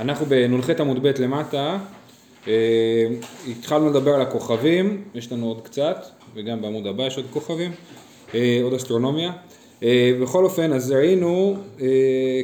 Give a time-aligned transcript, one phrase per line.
[0.00, 1.78] אנחנו בנ"ח עמוד ב' למטה,
[2.48, 2.52] אה,
[3.50, 7.70] התחלנו לדבר על הכוכבים, יש לנו עוד קצת, וגם בעמוד הבא יש עוד כוכבים,
[8.34, 9.32] אה, עוד אסטרונומיה.
[9.82, 11.56] אה, בכל אופן, אז ראינו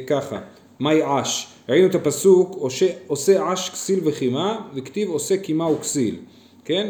[0.07, 0.39] ככה,
[0.79, 1.47] מהי עש?
[1.69, 2.57] ראינו את הפסוק,
[3.07, 6.15] עושה עש כסיל וחימה, וכתיב עושה קימה וכסיל.
[6.65, 6.89] כן?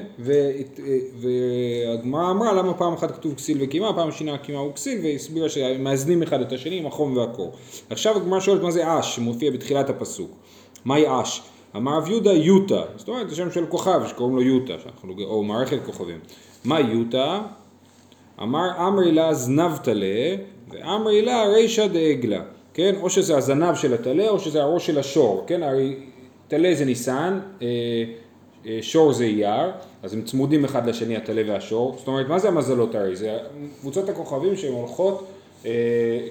[1.20, 6.42] והגמרא אמרה למה פעם אחת כתוב כסיל וקימה, פעם שנייה קימה וכסיל, והסבירה שמאזנים אחד
[6.42, 7.52] את השני עם החום והקור.
[7.90, 10.32] עכשיו הגמרא שואלת מה זה אש, שמופיע בתחילת הפסוק.
[10.86, 11.42] מהי אש?
[11.76, 14.74] אמר רב יהודה יוטה, זאת אומרת זה שם של כוכב שקוראים לו יוטה,
[15.24, 16.20] או מערכת כוכבים.
[16.66, 17.42] מה יוטה?
[18.42, 20.36] אמר אמרי לה זנבתלה,
[20.70, 22.42] ואמרי לה רישא דעגלה,
[22.74, 22.96] כן?
[23.02, 25.64] או שזה הזנב של הטלה או שזה הראש של השור, כן?
[25.64, 25.96] הרי
[26.48, 27.68] טלה זה ניסן, אה,
[28.82, 29.72] שור זה אייר,
[30.04, 31.96] אז הם צמודים אחד לשני, הטלה והשור.
[31.98, 33.16] זאת אומרת, מה זה המזלות הרי?
[33.16, 33.38] זה
[33.80, 35.28] קבוצות הכוכבים שהן הולכות
[35.66, 35.72] אה,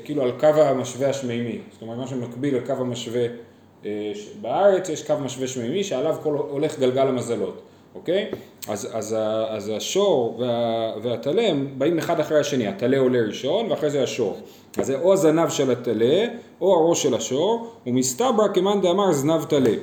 [0.04, 1.58] כאילו על קו המשווה השמימי.
[1.72, 3.26] זאת אומרת, מה שמקביל לקו המשווה
[3.84, 7.62] אה, בארץ, יש קו משווה שמימי שעליו כל, הולך גלגל המזלות,
[7.94, 8.30] אוקיי?
[8.68, 9.16] אז, אז,
[9.48, 14.36] אז השור וה, והטלה הם באים אחד אחרי השני, הטלה עולה ראשון ואחרי זה השור.
[14.78, 16.26] אז זה או הזנב של הטלה
[16.60, 19.74] או הראש של השור, ומסתברא כמאן דאמר זנב טלה.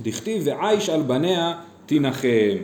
[0.00, 1.54] דכתיב ועיש על בניה
[1.90, 2.56] תנחם.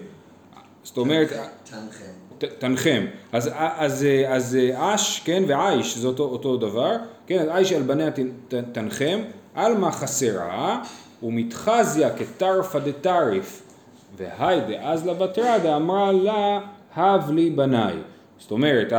[0.83, 1.29] זאת אומרת...
[1.65, 2.47] תנחם.
[2.59, 3.07] תנחם.
[3.33, 6.97] אז, אז, אז אש, כן, ועיש, זה אותו, אותו דבר,
[7.27, 8.11] כן, אז עיש על בניה
[8.73, 9.19] תנחם,
[9.55, 10.83] עלמא חסרה,
[11.23, 13.63] ומתחזיה כתרפא דתריף,
[14.17, 16.61] והי דאז לבתרא דאמרה לה,
[16.95, 17.95] הב לי בניי.
[18.39, 18.93] זאת אומרת,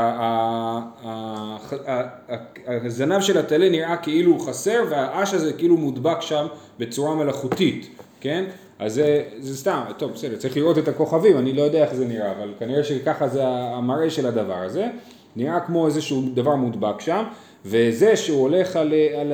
[2.68, 6.48] הזנב של הטלה נראה כאילו הוא חסר והאש הזה כאילו מודבק שם
[6.80, 7.90] בצורה מלאכותית.
[8.22, 8.46] כן?
[8.80, 12.06] אז זה, זה סתם, טוב בסדר, צריך לראות את הכוכבים, אני לא יודע איך זה
[12.06, 14.88] נראה, אבל כנראה שככה זה המראה של הדבר הזה,
[15.36, 17.24] נראה כמו איזשהו דבר מודבק שם,
[17.66, 19.34] וזה שהוא הולך על, על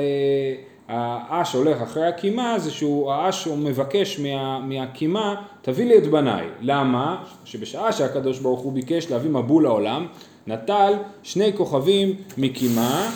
[0.87, 6.45] האש הולך אחרי הקימה, זה שהוא, האש הוא מבקש מה, מהקימה, תביא לי את בניי.
[6.61, 7.23] למה?
[7.45, 10.07] שבשעה שהקדוש ברוך הוא ביקש להביא מבול לעולם,
[10.47, 13.09] נטל שני כוכבים מקימה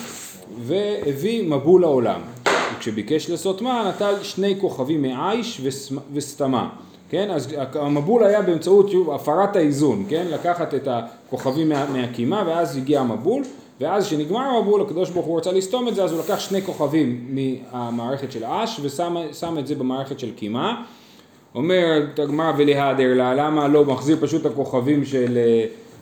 [0.60, 2.20] והביא מבול לעולם.
[2.78, 5.60] וכשביקש לעשות מה, נטל שני כוכבים מעיש
[6.14, 6.68] וסתמה.
[7.10, 13.00] כן, אז המבול היה באמצעות הפרת האיזון, כן, לקחת את הכוכבים מה, מהקימה ואז הגיע
[13.00, 13.44] המבול
[13.80, 17.28] ואז כשנגמר המבול הקדוש ברוך הוא רצה לסתום את זה אז הוא לקח שני כוכבים
[17.30, 20.82] מהמערכת של אש ושם את זה במערכת של קימה.
[21.54, 25.38] אומרת הגמרא ולהדר לה למה לא מחזיר פשוט הכוכבים של,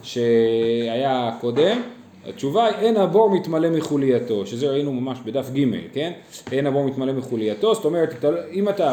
[0.02, 1.80] שהיה קודם
[2.28, 6.12] התשובה היא אין הבור מתמלא מחולייתו, שזה ראינו ממש בדף ג', כן?
[6.52, 8.92] אין הבור מתמלא מחולייתו, זאת אומרת, אם אתה,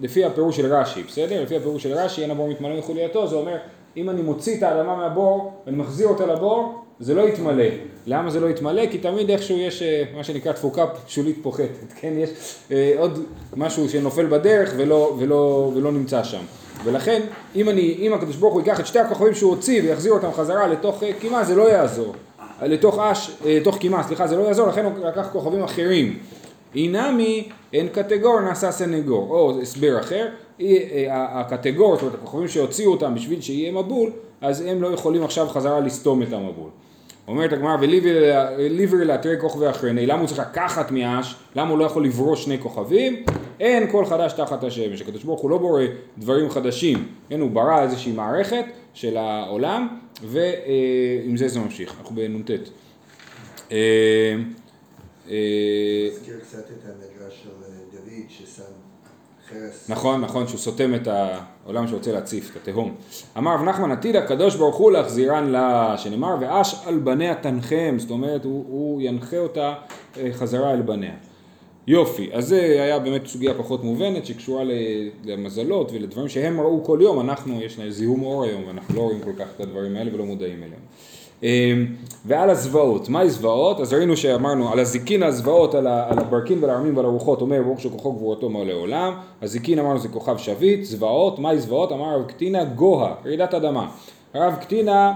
[0.00, 1.42] לפי הפירוש של רש"י, בסדר?
[1.42, 3.56] לפי הפירוש של רש"י, אין הבור מתמלא מחולייתו, זה אומר,
[3.96, 7.64] אם אני מוציא את האדמה מהבור ואני מחזיר אותה לבור, זה לא יתמלא.
[8.06, 8.86] למה זה לא יתמלא?
[8.90, 12.12] כי תמיד איכשהו יש אה, מה שנקרא תפוקה שולית פוחתת, כן?
[12.16, 12.30] יש
[12.70, 13.24] אה, עוד
[13.56, 16.42] משהו שנופל בדרך ולא, ולא, ולא נמצא שם.
[16.84, 17.22] ולכן,
[17.56, 20.66] אם, אני, אם הקדוש ברוך הוא ייקח את שתי הכוכבים שהוא הוציא ויחזיר אותם חזרה
[20.66, 22.14] לתוך אה, קימה, זה לא יעזור.
[22.62, 26.18] לתוך אש, לתוך קימה, סליחה, זה לא יעזור, לכן הוא לקח כוכבים אחרים.
[26.74, 30.28] אינמי אין קטגור נעשה סנגור, או הסבר אחר,
[31.10, 35.80] הקטגור, זאת אומרת הכוכבים שהוציאו אותם בשביל שיהיה מבול, אז הם לא יכולים עכשיו חזרה
[35.80, 36.70] לסתום את המבול.
[37.28, 42.04] אומרת הגמרא, וליבר לאתרי כוכבי אחרני, למה הוא צריך לקחת מאש, למה הוא לא יכול
[42.04, 43.24] לברוא שני כוכבים?
[43.60, 45.82] אין כל חדש תחת השמש, הקדוש ברוך הוא לא בורא
[46.18, 49.88] דברים חדשים, כן, הוא ברא איזושהי מערכת של העולם,
[50.22, 52.50] ועם זה זה ממשיך, אנחנו בנ"ט.
[53.72, 53.76] אה,
[55.30, 57.50] אה, הזכיר קצת את המדרש של
[57.92, 58.62] דוד ששם
[59.50, 59.90] חרס.
[59.90, 62.94] נכון, נכון, שהוא סותם את העולם שרוצה להציף, את התהום.
[63.38, 68.10] אמר רב נחמן עתיד הקדוש ברוך הוא להחזירן לה, שנאמר ואש על בניה תנחם, זאת
[68.10, 69.74] אומרת הוא, הוא ינחה אותה
[70.16, 71.14] אה, חזרה אל בניה.
[71.86, 74.64] יופי, אז זה היה באמת סוגיה פחות מובנת שקשורה
[75.24, 79.32] למזלות ולדברים שהם ראו כל יום, אנחנו יש זיהום אור היום ואנחנו לא רואים כל
[79.38, 80.80] כך את הדברים האלה ולא מודעים אליהם.
[81.42, 81.86] אמ,
[82.24, 83.80] ועל הזוועות, מהי זוועות?
[83.80, 88.12] אז ראינו שאמרנו על הזיקין הזוועות, על הברקין ועל הערמים ועל הרוחות, אומר ברוך שכוחו
[88.12, 91.92] גבורתו מלא עולם, הזיקין אמרנו זה כוכב שביט, זוועות, מהי זוועות?
[91.92, 93.88] אמר רב קטינה גוה, רעידת אדמה.
[94.34, 95.12] רב קטינה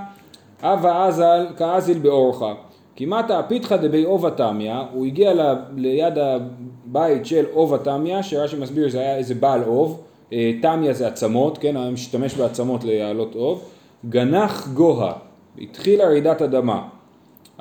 [0.62, 2.54] אבה אזל כאזיל באורחה.
[2.96, 8.90] כמעט הפיתחא דבי עובה תמיא, הוא הגיע ל, ליד הבית של עובה תמיא, שרש"י מסביר
[8.90, 10.00] זה היה איזה בעל עוב,
[10.32, 13.64] אה, תמיא זה עצמות, כן, היה משתמש בעצמות להעלות עוב,
[14.08, 15.12] גנח גוה,
[15.58, 16.82] התחילה רעידת אדמה,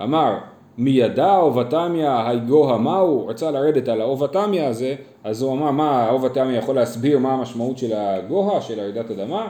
[0.03, 0.37] אמר
[0.77, 5.53] מי ידע עובה תמיא היי גוה מהו, רצה לרדת על העובה תמיא הזה, אז הוא
[5.53, 9.47] אמר מה העובה תמיא יכול להסביר מה המשמעות של הגוה, של רעידת אדמה,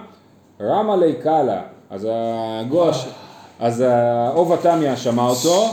[0.61, 2.91] רמה לי קאלה, אז הגוה
[3.59, 3.83] אז
[4.33, 5.65] עובה תמיה שמע אותו,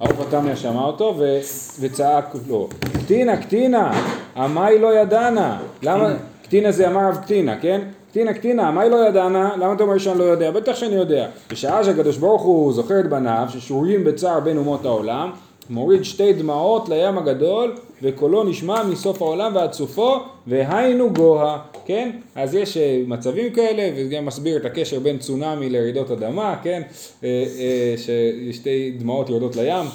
[0.00, 1.38] האוב התמיה שמע אותו ו,
[1.80, 2.68] וצעק לו,
[3.04, 3.92] קטינה, קטינה,
[4.36, 5.58] עמי לא ידענה.
[5.82, 6.08] למה,
[6.42, 7.80] קטינה זה אמר רב קטינה, כן?
[8.10, 10.50] קטינה, קטינה, עמי לא ידענה, למה אתה אומר שאני לא יודע?
[10.50, 11.26] בטח שאני יודע.
[11.50, 15.30] בשעה שהקדוש ברוך הוא זוכר את בניו, ששרויים בצער בין אומות העולם,
[15.70, 20.16] מוריד שתי דמעות לים הגדול, וקולו נשמע מסוף העולם ועד סופו,
[20.46, 22.10] והיינו גוה, כן?
[22.34, 26.82] אז יש אה, מצבים כאלה, וגם מסביר את הקשר בין צונאמי לרעידות אדמה, כן?
[27.24, 29.86] אה, אה, ששתי דמעות יורדות לים.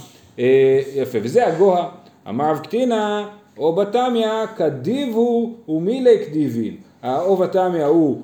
[0.96, 1.90] יפה, וזה הגוה.
[2.30, 6.76] אמר רב קטינה, או בתמיה, כדיב הוא ומילי כדיבין.
[7.02, 8.22] האו בתמיה הוא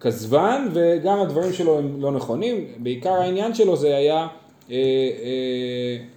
[0.00, 2.64] כזבן, וגם הדברים שלו הם לא נכונים.
[2.78, 4.26] בעיקר העניין שלו זה היה...
[4.70, 4.80] אה, אה,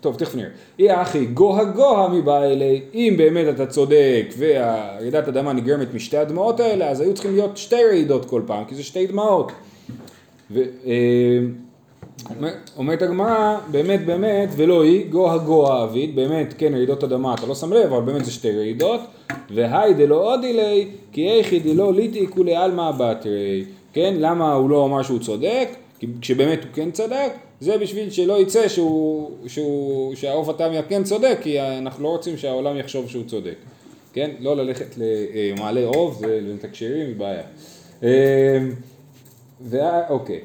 [0.02, 0.50] טוב, תכף נראה.
[0.80, 6.60] אי אחי, גוה גוה מבא אלי, אם באמת אתה צודק והרעידת אדמה נגרמת משתי הדמעות
[6.60, 9.52] האלה, אז היו צריכים להיות שתי רעידות כל פעם, כי זה שתי דמעות.
[10.56, 10.62] אה,
[12.38, 17.46] אומר- אומרת הגמרא, באמת באמת, ולא היא, גוה גוה אביד, באמת, כן, רעידות אדמה, אתה
[17.48, 19.00] לא שם לב, אבל באמת זה שתי רעידות,
[19.54, 23.64] והי דלא עוד אילי, כי איכי דלא ליטי כולי עלמא בתרי,
[23.94, 25.68] כן, למה הוא לא אמר שהוא צודק,
[26.00, 31.38] כי כשבאמת הוא כן צדק, זה בשביל שלא יצא שהוא, שהוא, שהעוף התמיה כן צודק,
[31.42, 33.56] כי אנחנו לא רוצים שהעולם יחשוב שהוא צודק,
[34.14, 37.42] כן, לא ללכת למעלה עוף, זה לתקשרים, זה בעיה.
[38.04, 38.60] אה,
[39.62, 40.40] וה- אוקיי.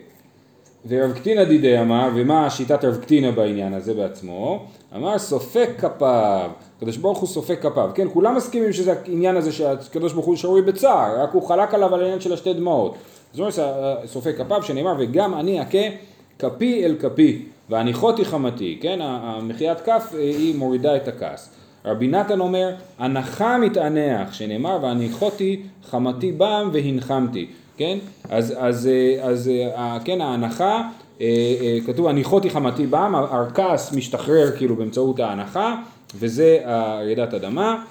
[0.88, 4.64] ורב קטינה דידי אמר, ומה שיטת רב קטינה בעניין הזה בעצמו?
[4.96, 10.12] אמר סופק כפיו, הקדוש ברוך הוא סופק כפיו, כן, כולם מסכימים שזה העניין הזה שהקדוש
[10.12, 12.94] ברוך הוא שרוי בצער, רק הוא חלק עליו על העניין של השתי דמעות.
[13.32, 13.54] זאת אומרת,
[14.06, 15.88] סופק כפיו, שנאמר, וגם אני אכה
[16.38, 21.50] כפי אל כפי, והניחותי חמתי, כן, המחיית כף אה, היא מורידה את הכעס.
[21.84, 27.46] רבי נתן אומר, הנחה מתענח, שנאמר, והניחותי חמתי בם והנחמתי,
[27.76, 27.98] כן?
[28.30, 30.82] אז, אז, אה, אז אה, כן, ההנחה,
[31.20, 31.26] אה,
[31.60, 35.76] אה, כתוב, הניחותי חמתי בם, הכעס משתחרר כאילו באמצעות ההנחה,
[36.14, 37.84] וזה רעידת אדמה,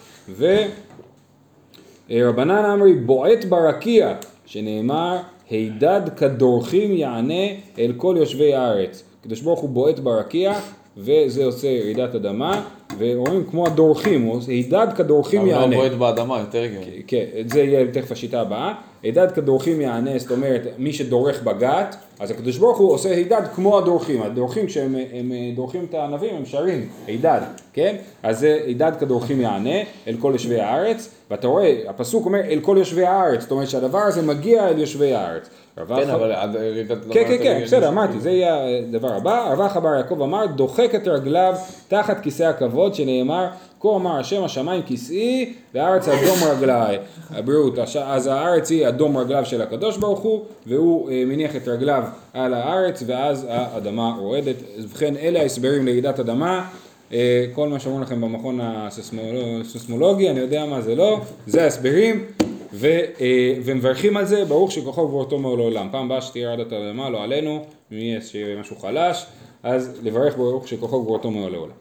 [2.10, 4.14] ורבנן אמרי, בועט ברקיע,
[4.50, 5.18] שנאמר,
[5.50, 7.44] הידד כדורכים יענה
[7.80, 9.04] אל כל יושבי הארץ.
[9.22, 10.60] הקדוש ברוך הוא בועט ברקיע,
[11.00, 12.64] וזה עושה רעידת אדמה,
[12.98, 15.76] ואומרים כמו הדורכים, הוא עושה הידד כדורכים אבל לא יענה.
[15.76, 17.02] בועט באדמה, יותר הגיוני.
[17.08, 18.74] כן, זה יהיה תכף השיטה הבאה.
[19.04, 23.78] הידד כדורכים יענה, זאת אומרת, מי שדורך בגת, אז הקדוש ברוך הוא עושה הידד כמו
[23.78, 24.22] הדורכים.
[24.22, 27.42] הדורכים כשהם הם דורכים את הענבים, הם שרים, הידד,
[27.74, 27.96] כן?
[28.24, 32.76] אז זה הידד כדורכים יענה אל כל יושבי הארץ, ואתה רואה, הפסוק אומר אל כל
[32.80, 35.50] יושבי הארץ, זאת אומרת שהדבר הזה מגיע אל יושבי הארץ.
[35.88, 39.14] כן, אבל עד רעידת אדמה כן, כן, יותר כן, הגיוני בסדר, אמרתי, זה יהיה הדבר
[39.14, 39.52] הבא.
[39.54, 41.56] רב אחא בר יעקב אמר, דוחק את רגליו
[41.88, 43.48] תחת כיסא הכבוד, שנאמר,
[43.82, 46.98] כה אמר השם השמיים כיסאי, והארץ אדום רגליי.
[47.32, 52.04] הבריאות, אז הארץ היא אדום רגליו של הקדוש ברוך הוא, והוא אה, מניח את רגליו
[52.34, 54.56] על הארץ, ואז האדמה רועדת.
[54.80, 56.66] ובכן, אלה ההסברים לרעידת אדמה.
[57.14, 62.26] אה, כל מה שאומרים לכם במכון הססמולו- הסיסמולוגי, אני יודע מה זה לא, זה ההסברים.
[62.74, 62.88] ו,
[63.22, 65.88] אה, ומברכים על זה, ברוך שכוחו גבורתו מעול העולם.
[65.92, 69.26] פעם הבאה שתהיה רעדת אדמה, לא עלינו, יהיה שיהיה משהו חלש,
[69.64, 71.74] אז לברך ברוך שכוחו גבורתו מעול העולם.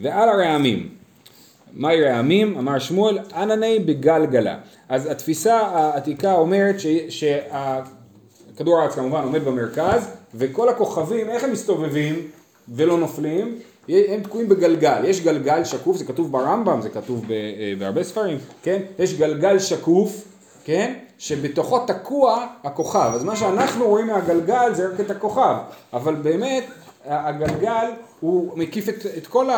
[0.00, 0.88] ועל הרעמים,
[1.72, 2.58] מהי רעמים?
[2.58, 4.58] אמר שמואל, ענני בגלגלה.
[4.88, 12.14] אז התפיסה העתיקה אומרת ש- שהכדור הארץ כמובן עומד במרכז, וכל הכוכבים, איך הם מסתובבים
[12.68, 13.58] ולא נופלים?
[13.88, 17.36] הם תקועים בגלגל, יש גלגל שקוף, זה כתוב ברמב"ם, זה כתוב אה,
[17.78, 18.80] בהרבה ספרים, כן?
[18.98, 20.24] יש גלגל שקוף,
[20.66, 20.94] כן?
[21.18, 23.10] שבתוכו תקוע הכוכב.
[23.14, 25.54] אז מה שאנחנו רואים מהגלגל זה רק את הכוכב,
[25.92, 26.64] אבל באמת
[27.04, 27.86] הגלגל
[28.20, 29.48] הוא מקיף את, את כל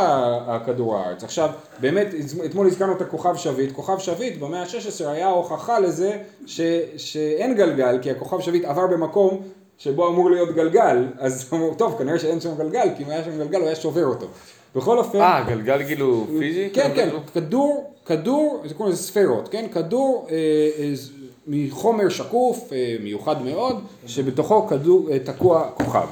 [0.47, 1.25] הכדור הארץ.
[1.25, 1.51] עכשיו,
[1.81, 2.07] באמת,
[2.45, 3.73] אתמול הזכרנו את הכוכב שביט.
[3.73, 6.61] כוכב שביט במאה ה-16 היה הוכחה לזה ש,
[6.97, 9.43] שאין גלגל, כי הכוכב שביט עבר במקום
[9.79, 13.39] שבו אמור להיות גלגל, אז אמרו, טוב, כנראה שאין שם גלגל, כי אם היה שם
[13.39, 14.27] גלגל הוא היה שובר אותו.
[14.77, 15.21] בכל אופן...
[15.21, 16.71] אה, גלגל כאילו פיזי?
[16.73, 17.09] כן, כן?
[17.35, 19.67] כדור, כדור, זה קוראים לזה ספירות, כן?
[19.73, 20.37] כדור אה,
[20.79, 20.93] אה,
[21.47, 26.07] מחומר שקוף, אה, מיוחד מאוד, שבתוכו כדור, תקוע כוכב.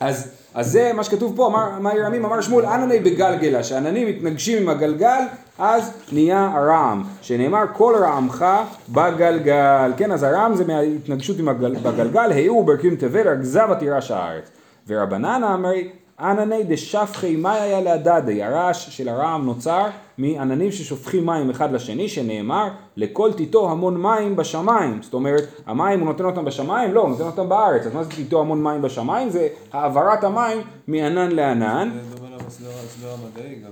[0.00, 4.62] אז, אז זה מה שכתוב פה, אמר, אמר ירמים, אמר שמואל, ענני בגלגלה, שעננים מתנגשים
[4.62, 5.22] עם הגלגל,
[5.58, 8.44] אז נהיה הרעם, שנאמר כל רעמך
[8.88, 14.50] בגלגל, כן, אז הרעם זה מההתנגשות עם הגל, בגלגל, היו ברקים תבל, רגזה ותירש הארץ.
[14.88, 15.88] ורבנן אמרי,
[16.20, 19.86] ענני דשפכי מאי היה להדדי, הרעש של הרעם נוצר
[20.18, 25.02] מעננים ששופכים מים אחד לשני, שנאמר, לכל טיטו המון מים בשמיים.
[25.02, 26.94] זאת אומרת, המים הוא נותן אותם בשמיים?
[26.94, 27.86] לא, הוא נותן אותם בארץ.
[27.86, 29.30] אז מה זה טיטו המון מים בשמיים?
[29.30, 30.58] זה העברת המים
[30.88, 31.90] מענן לענן.
[31.94, 33.70] זה דומה למסלול המסלול המדעי גם.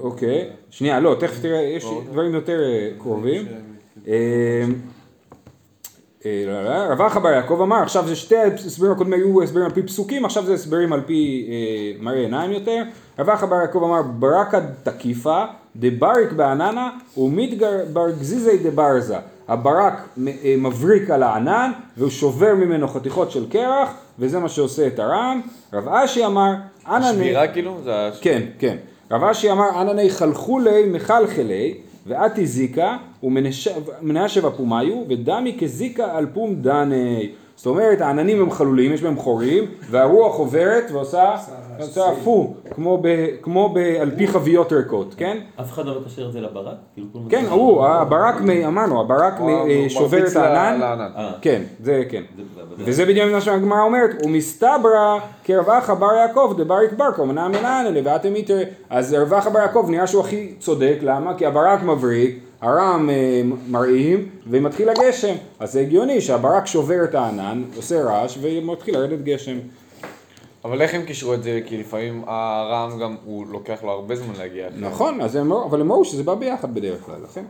[0.00, 3.46] אוקיי, שנייה, לא, תכף תראה, יש דברים יותר אה, קרובים.
[6.90, 10.24] רב אחא בר יעקב אמר, עכשיו זה שתי ההסברים הקודמים היו הסברים על פי פסוקים,
[10.24, 12.82] עכשיו זה הסברים על פי אה, מראה עיניים יותר.
[13.18, 15.44] רב אחא בר יעקב אמר, ברקא תקיפה,
[15.76, 17.80] דבריק בעננה ומתגר
[18.20, 19.16] גזיזי דברזה.
[19.48, 19.94] הברק
[20.28, 23.88] אה, מבריק על הענן והוא שובר ממנו חתיכות של קרח
[24.18, 25.40] וזה מה שעושה את הרעם.
[25.72, 26.52] רב אשי אמר,
[26.86, 27.14] ענני...
[27.14, 27.78] שבירה כאילו?
[28.20, 28.76] כן, כן.
[29.10, 31.74] רב אשי אמר ענני חלחולי מחלחלי
[32.06, 37.30] ואתי זיקה ומנשב אפומיו ודמי כזיקה על פום דני.
[37.62, 41.34] זאת אומרת העננים הם חלולים, יש בהם חורים והרוח עוברת ועושה
[41.80, 43.08] עושה אפו כמו, ב,
[43.42, 45.38] כמו ב, על פי חביות ריקות, כן?
[45.60, 46.74] אף אחד לא מקשר את זה לברק?
[46.94, 48.34] כאילו, כן, הוא, הברק,
[48.66, 50.80] אמרנו, הברק אה, שובר את הענן.
[51.16, 52.22] אה, כן, זה כן.
[52.36, 52.42] זה-
[52.76, 57.94] זה- וזה בדיוק מה שהגמרא אומרת, ומסתברא כרב אחא בר יעקב דבריק ברקו מנע מנענן
[58.04, 58.58] ואתם איתר,
[58.90, 61.34] אז רב אחא בר יעקב נראה שהוא הכי צודק, למה?
[61.34, 67.62] כי הברק מבריק, הרם אה, מרעים ומתחיל הגשם, אז זה הגיוני שהברק שובר את הענן,
[67.76, 69.58] עושה רעש ומתחיל לרדת גשם.
[70.64, 71.60] אבל איך הם קישרו את זה?
[71.66, 74.68] כי לפעמים הרעם גם, הוא לוקח לו הרבה זמן להגיע.
[74.78, 77.44] נכון, אז הם, אמרו- אבל הם אמרו שזה בא ביחד בדרך כלל, לכן.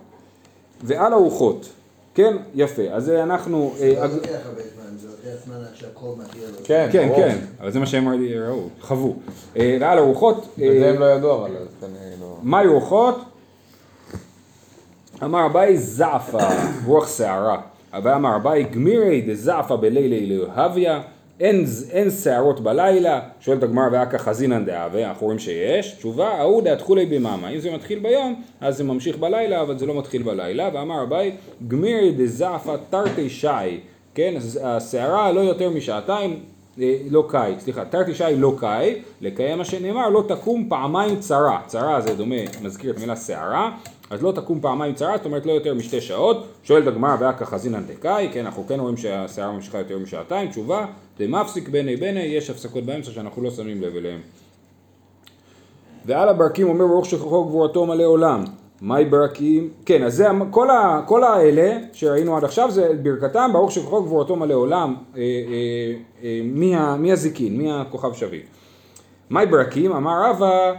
[0.84, 1.68] ועל הרוחות,
[2.14, 5.54] כן, יפה, אז אה, אנחנו, זה אה, לא הג- לוקח הרבה זמן, זה לוקח זמן
[5.56, 6.56] עד שהכל מגיע לו.
[6.64, 7.08] כן, כן.
[7.16, 8.08] כן, אבל זה מה שהם
[8.48, 9.16] ראו, חוו.
[9.56, 12.36] ועל הרוחות, וזה הם לא ידעו, אבל אז כנראה לא...
[12.42, 13.18] מהי רוחות?
[15.24, 16.48] אמר אביי זעפה,
[16.86, 17.60] רוח שערה.
[17.92, 20.90] אביי אמר אביי גמירי דזעפה בלילי להביא,
[21.40, 27.48] אין, שערות בלילה, שואלת הגמרא ואכא חזינן דהווה, אנחנו רואים שיש, תשובה, ההוא דאתחולי במאמה,
[27.48, 31.32] אם זה מתחיל ביום, אז זה ממשיך בלילה, אבל זה לא מתחיל בלילה, ואמר אביי
[31.68, 33.80] גמירי דזעפה תרתי שי,
[34.14, 36.40] כן, השערה לא יותר משעתיים,
[36.80, 41.60] אה, לא קאי, סליחה, תרתי שי לא קאי, לקיים מה שנאמר, לא תקום פעמיים צרה,
[41.66, 43.70] צרה זה דומה, מזכיר את המילה שערה,
[44.12, 47.84] אז לא תקום פעמיים צרה, זאת אומרת לא יותר משתי שעות, שואלת הגמרא ואכא חזינן
[47.86, 50.86] דקאי, כן, אנחנו כן רואים שהשערה ממשיכה יותר משעתיים, תשובה,
[51.18, 54.20] דמפסיק בני בני, יש הפסקות באמצע שאנחנו לא שמים לב אליהם.
[56.06, 58.44] ועל הברקים אומר ברוך שכחו גבורתו מלא עולם.
[58.80, 59.70] מהי ברקים?
[59.86, 64.36] כן, אז זה, כל, ה, כל האלה שראינו עד עכשיו זה ברכתם, ברוך שכחו גבורתו
[64.36, 66.40] מלא עולם, אה, אה, אה,
[66.98, 68.46] מי הזיקין, מי הכוכב שביט.
[69.30, 69.92] מהי ברקים?
[69.92, 70.72] אמר רבא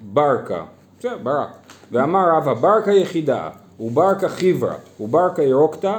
[0.00, 0.64] ברקה,
[0.98, 1.65] בסדר, ברק.
[1.92, 3.48] ואמר רבא ברקה יחידה,
[3.80, 5.98] וברקה חיברה, וברקה ירוקתא,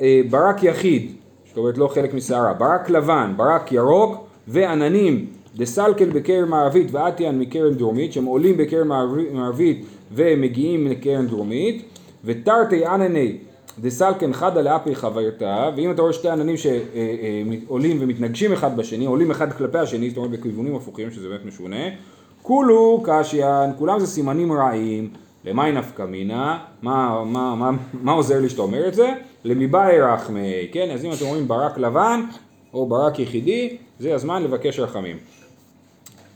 [0.00, 1.12] אה, ברק יחיד,
[1.48, 7.74] זאת אומרת לא חלק משערה, ברק לבן, ברק ירוק ועננים דסלקל בקרן מערבית ואתיאן מקרן
[7.74, 11.84] דרומית שהם עולים בקרן מערב- מערבית ומגיעים לקרן דרומית
[12.24, 13.36] ותרתי ענני
[13.80, 19.52] דסלקן חדה לאפי חברתה ואם אתה רואה שתי עננים שעולים ומתנגשים אחד בשני עולים אחד
[19.52, 21.76] כלפי השני זאת אומרת בכיוונים הפוכים שזה באמת משונה
[22.46, 25.10] כולו קשיין כולם זה סימנים רעים
[25.44, 29.12] למאי נפקא מינה, מה, מה, מה, מה עוזר לי שאתה אומר את זה?
[29.44, 30.90] למיבאי רחמי, כן?
[30.90, 32.20] אז אם אתם רואים ברק לבן
[32.74, 35.16] או ברק יחידי, זה הזמן לבקש רחמים.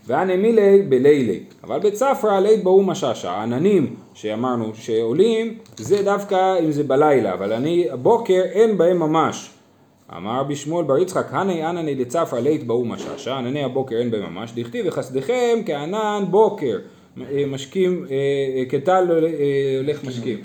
[0.06, 6.84] ואנה מילי בלילי, אבל בצפרא לית באו משאשא, העננים שאמרנו שעולים, זה דווקא אם זה
[6.84, 9.50] בלילה, אבל אני, הבוקר אין בהם ממש.
[10.16, 14.34] אמר רבי שמואל בר יצחק, הני ענני דצפרא לית באו משאשא, ענני הבוקר אין בהם
[14.34, 16.78] ממש, דכתיב וחסדיכם כענן בוקר,
[17.20, 18.16] אה, משקים, אה,
[18.58, 19.08] אה, כטל
[19.78, 20.38] הולך משקים,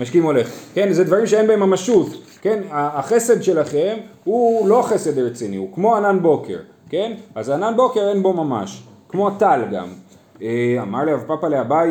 [0.00, 2.06] משקים הולך, כן, זה דברים שאין בהם ממשות,
[2.42, 6.58] כן, החסד שלכם הוא לא חסד רציני, הוא כמו ענן בוקר,
[6.90, 9.88] כן, אז ענן בוקר אין בו ממש, כמו טל גם.
[10.82, 11.90] אמר לי רב פאפא לאביי,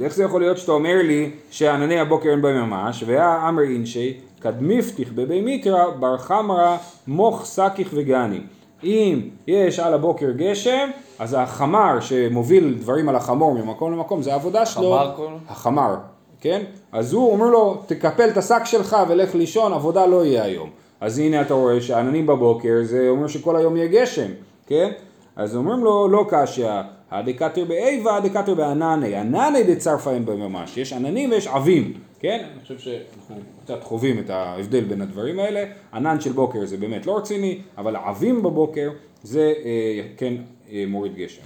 [0.00, 4.16] איך זה יכול להיות שאתה אומר לי שענני הבוקר אין בהם ממש, והיה אמר אינשי,
[4.40, 8.40] כדמיפתיך בבי מיתרא בר חמרא מוך סקיך וגני.
[8.84, 14.66] אם יש על הבוקר גשם, אז החמר שמוביל דברים על החמור ממקום למקום, זה העבודה
[14.66, 14.82] שלו.
[14.82, 15.38] חמר לו?
[15.48, 15.94] החמר,
[16.40, 16.62] כן?
[16.92, 20.70] אז הוא אומר לו, תקפל את השק שלך ולך לישון, עבודה לא יהיה היום.
[21.00, 24.28] אז הנה אתה רואה שהעננים בבוקר, זה אומר שכל היום יהיה גשם,
[24.66, 24.90] כן?
[25.36, 26.70] אז אומרים לו, לא קשיא,
[27.10, 32.44] הדקתר באיבה, הדקתר בענני, ענני דצרפא אין בהם ממש, יש עננים ויש עבים, כן?
[32.52, 35.64] אני חושב שאנחנו קצת חווים את ההבדל בין הדברים האלה,
[35.94, 38.90] ענן של בוקר זה באמת לא רציני, אבל עבים בבוקר
[39.22, 40.34] זה אה, כן
[40.72, 41.42] אה, מוריד גשם.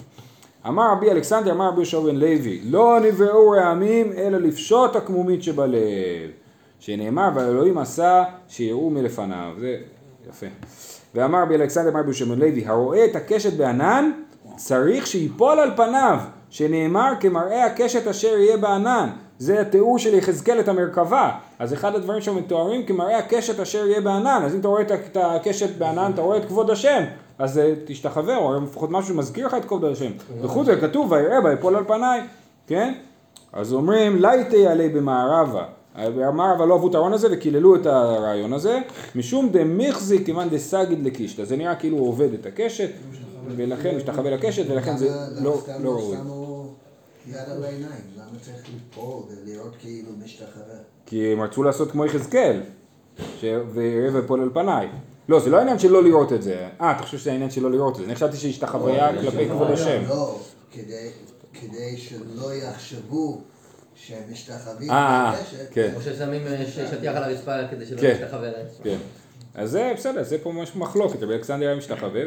[0.68, 6.30] אמר רבי אלכסנדר, אמר רבי יהושע בן לוי, לא נבראו רעמים אלא לפשוט הקמומית שבלב.
[6.80, 9.52] שנאמר, והאלוהים עשה שיראו מלפניו.
[9.58, 9.76] זה
[10.28, 10.46] יפה.
[11.14, 14.10] ואמר רבי אלכסנדר, אמר רבי יהושע בן לוי, הרואה את הקשת בענן,
[14.56, 16.18] צריך שיפול על פניו,
[16.50, 19.08] שנאמר כמראה הקשת אשר יהיה בענן.
[19.38, 21.30] זה התיאור של יחזקאל את המרכבה.
[21.58, 24.42] אז אחד הדברים שמתוארים כמראה הקשת אשר יהיה בענן.
[24.44, 27.04] אז אם אתה רואה את הקשת בענן, אתה רואה את כבוד השם.
[27.38, 30.10] אז אה, תשתחווה, או לפחות משהו שמזכיר לך את כבוד השם.
[30.42, 32.20] וחוץ מזה כתוב, ויראה ויפול על פניי,
[32.66, 32.94] כן?
[33.52, 35.64] אז אומרים, לייטי עלי במערבה,
[36.28, 38.78] אמר אבל לא אהבו את הרעיון הזה וקיללו את הרעיון הזה,
[39.14, 42.90] משום דמחזיק כיוון דסגיד לקישתא, זה נראה כאילו הוא עובד את הקשת,
[43.56, 46.16] ולכן משתחווה לקשת, ולכן זה לא לא לא ראוי.
[46.16, 46.74] שמו
[47.28, 47.90] יד על העיניים?
[48.16, 50.74] למה צריך ליפול ולראות כאילו משתחווה?
[51.06, 52.60] כי הם רצו לעשות כמו יחזקאל,
[53.72, 54.88] ויראה ויפול על פניי.
[55.28, 56.68] לא, זה לא העניין של לא לראות את זה.
[56.80, 58.04] אה, אתה חושב שזה העניין של לא לראות את זה.
[58.04, 60.02] אני חשבתי שהשתחוויה כלפי כבוד השם.
[60.08, 60.38] לא,
[60.72, 61.10] כדי-
[61.96, 63.40] שלא יחשבו
[63.94, 65.66] שהם משתחווים אה, בקשת.
[65.70, 65.92] כן.
[65.96, 68.16] או ששמים אה, שטיח על הרצפה כדי שלא כן.
[68.20, 68.66] ישתחווה להם.
[68.82, 68.96] כן.
[69.54, 72.20] אז זה בסדר, זה פה ממש מחלוקת, רבי אלכסנדר היה משתחווה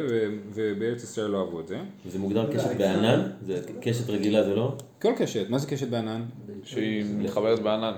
[0.54, 1.78] ובארץ ישראל לא אהבו את זה.
[2.10, 3.22] זה מוגדר קשת בענן?
[3.46, 4.72] זה קשת רגילה זה לא?
[5.02, 6.22] כל קשת, מה זה קשת בענן?
[6.64, 7.92] שהיא מתחברת בענן.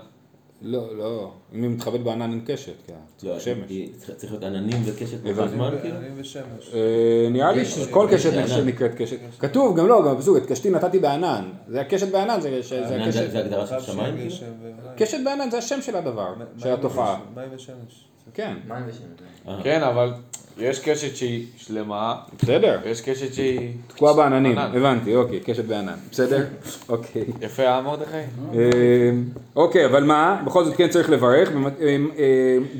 [0.62, 3.72] לא, לא, אם היא מתחבאת בענן עם קשת, כן, לא, שמש.
[4.16, 5.48] צריך להיות עננים וקשת באותו.
[5.48, 5.96] זמן כאילו?
[5.96, 6.74] אני ושמש.
[6.74, 8.32] אה, נראה לי שכל קשת.
[8.66, 9.16] נקראת קשת.
[9.38, 11.50] כתוב, גם לא, גם בפסוק, את קשתי נתתי בענן.
[11.68, 13.30] זה הקשת בענן, זה ענן הקשת.
[13.30, 14.16] זה הגדרה של שמיים?
[14.16, 14.34] כאילו?
[14.96, 17.20] קשת בענן זה השם של הדבר, של התופעה.
[17.34, 18.09] מים ושמש.
[18.34, 19.00] כן, מים ושמש.
[19.48, 19.60] אה.
[19.62, 20.12] כן, אבל
[20.58, 22.78] יש קשת שהיא שלמה, בסדר.
[22.84, 23.70] ויש קשת שהיא...
[23.86, 24.58] תקועה בעננים.
[24.58, 25.94] הבנתי, אוקיי, קשת בענן.
[26.10, 26.44] בסדר?
[26.88, 27.24] אוקיי.
[27.40, 28.16] יפה, מרדכי?
[28.54, 29.10] אה,
[29.56, 30.42] אוקיי, אבל מה?
[30.46, 31.50] בכל זאת כן צריך לברך.
[31.80, 31.96] אה,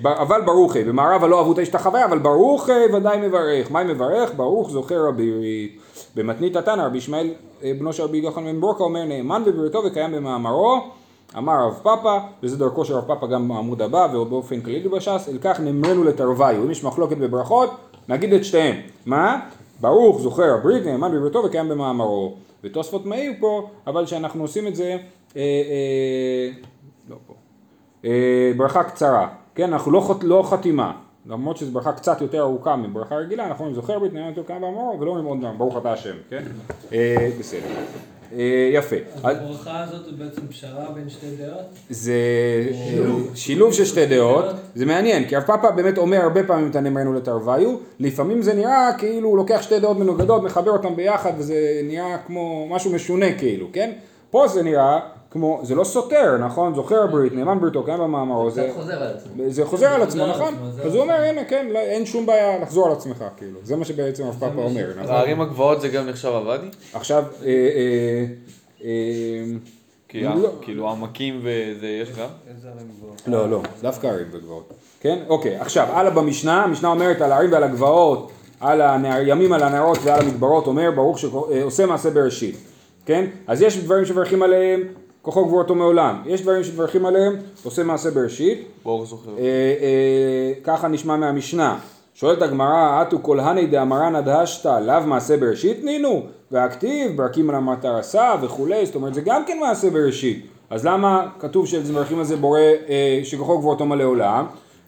[0.03, 0.85] ב- אבל ברוך היא.
[0.85, 3.71] במערב הלא אהבו את השתחווה, אבל ברוך אה, ודאי מברך.
[3.71, 4.31] מה מברך?
[4.37, 5.79] ברוך זוכר הבירית.
[6.17, 7.31] במתנית התנא רבי ישמעאל
[7.65, 10.91] אה, בנו של רבי יוחנן בן ברוקה אומר נאמן בבריתו וקיים במאמרו.
[11.39, 15.39] אמר רב פאפא, וזה דרכו של רב פאפא גם בעמוד הבא ובאופן כללי בש"ס, אל
[15.41, 16.65] כך נאמרנו לתרוויו.
[16.65, 17.71] אם יש מחלוקת בברכות,
[18.09, 18.77] נגיד את שתיהן.
[19.07, 19.41] מה?
[19.81, 22.35] ברוך זוכר הברית, נאמן בבריתו וקיים במאמרו.
[22.65, 24.97] ותוספות מעיר פה, אבל שאנחנו עושים את זה,
[25.37, 26.51] אה, אה,
[27.09, 27.35] לא פה,
[28.05, 30.93] אה, ברכה קצרה, כן, אנחנו לא, חות, לא חתימה,
[31.27, 34.63] למרות שזו ברכה קצת יותר ארוכה מברכה רגילה, אנחנו אומרים זוכר ברית, נאמן בבריתו וקיים
[34.63, 36.43] במאמרו, ולא אומרים עוד פעם, ברוך אתה השם, כן?
[36.93, 37.69] אה, בסדר.
[38.39, 38.97] אה, יפה.
[39.23, 41.65] הברכה הזאת היא בעצם פשרה בין שתי דעות?
[41.91, 42.15] זה
[43.35, 43.75] שילוב.
[43.75, 44.45] של שתי דעות,
[44.75, 48.91] זה מעניין, כי הרב פאפא באמת אומר הרבה פעמים את הנאמרנו לתרוויו, לפעמים זה נראה
[48.99, 53.67] כאילו הוא לוקח שתי דעות מנוגדות, מחבר אותן ביחד, וזה נראה כמו משהו משונה כאילו,
[53.73, 53.91] כן?
[54.31, 56.75] פה זה נראה כמו, זה לא סותר, נכון?
[56.75, 59.33] זוכר הברית, נאמן בריתו, קיים במאמרו, זה חוזר על עצמו.
[59.49, 60.55] זה חוזר על עצמו, נכון?
[60.85, 63.85] אז הוא אומר, הנה, כן, לא- אין שום בעיה לחזור על עצמך, כאילו, זה מה
[63.85, 65.15] שבעצם הרב פאפא אומר, נכון?
[65.15, 66.67] הערים הגבוהות זה גם נחשב עבדי?
[66.93, 68.25] עכשיו, אה, אה,
[68.85, 70.51] אה, לא.
[70.61, 72.29] כאילו עמקים וזה יש גם?
[72.55, 73.23] איזה ערים גבוהות?
[73.27, 74.73] לא, לא, דווקא ערים וגבעות.
[75.01, 75.19] כן?
[75.29, 80.21] אוקיי, עכשיו, הלאה במשנה, המשנה אומרת על הערים ועל הגבעות, על הימים על הנהרות ועל
[80.21, 82.57] המדברות, אומר ברוך שעושה מעשה בראשית.
[83.07, 83.27] כן?
[83.47, 84.83] אז יש דברים שמברכים עליהם,
[85.23, 86.23] כוחו גבורתו מעולם.
[86.27, 88.69] יש דברים שמברכים עליהם, עושה מעשה בראשית.
[88.85, 89.31] ברוך זוכר.
[89.39, 91.79] אה, אה, ככה נשמע מהמשנה.
[92.15, 96.23] שואלת הגמרא, אטו כל הני דאמרן הדהשתא, לאו מעשה בראשית נינו?
[96.51, 100.47] והכתיב, ברקים על המטר עשה וכולי, זאת אומרת זה גם כן מעשה בראשית.
[100.71, 104.47] אז למה כתוב שמברכים על זה בורא אה, שכוחו גבורתו מלא עולם?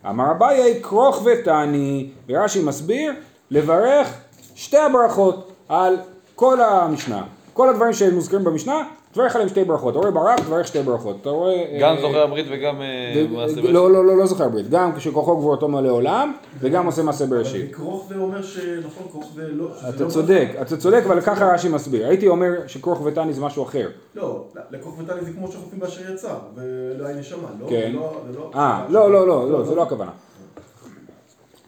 [0.08, 3.12] אמר אביי, כרוך ותעני, ורש"י מסביר,
[3.50, 4.08] לברך
[4.54, 5.96] שתי הברכות על
[6.34, 7.22] כל המשנה.
[7.52, 9.90] כל הדברים שמוזכרים במשנה, תברך עליהם שתי ברכות.
[9.90, 11.16] אתה רואה ברק, תברך שתי ברכות.
[11.20, 11.52] אתה רואה...
[11.54, 13.64] אה, גם זוכר הברית וגם אה, מעשה לא, בראשית.
[13.64, 17.74] לא, לא, לא זוכר ברית, גם כשכוחו גבורתו מלא עולם, וגם עושה מעשה בראשית.
[17.74, 19.66] כרוך ואומר שנכון, כרוך ולא...
[19.88, 22.06] אתה לא- צודק, אתה צודק, אבל ככה רש"י מסביר.
[22.06, 23.88] הייתי אומר שכרוך ותני זה משהו אחר.
[24.14, 27.66] לא, לכרוך וטלי זה כמו שחופים באשר יצא, ולעין נשמה, לא?
[27.68, 27.92] כן.
[27.94, 30.10] לא- לא- אה, לא, לא, לא, לא, זה לא הכוונה.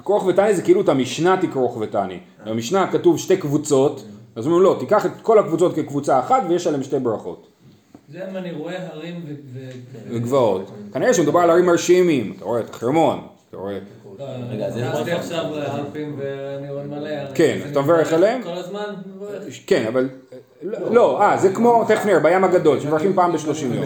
[0.04, 2.18] כרוך ותני זה כאילו את המשנה תכרוך ותני.
[2.46, 4.04] במשנה כתוב שתי קבוצות,
[4.36, 7.46] אז אומרים לא, תיקח את כל הקבוצות כקבוצה אחת ויש עליהן שתי ברכות.
[8.12, 9.24] זה אם אני רואה הרים
[10.10, 10.70] וגבעות.
[10.92, 13.78] כנראה שמדובר על ערים מרשימים, אתה רואה את החרמון, אתה רואה...
[14.18, 15.12] לא, רגע, זה טסתי נכון.
[15.12, 17.34] עכשיו לאלפים ואני רואה מלא הרים.
[17.34, 18.42] כן, אז אתה מברך עליהם?
[18.42, 19.42] כל הזמן מברך.
[19.66, 20.08] כן, אבל...
[20.90, 23.84] לא, אה, זה כמו, תכף נראה, בים הגדול, שמברכים פעם בשלושים יום.